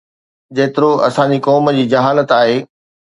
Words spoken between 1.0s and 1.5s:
اسان جي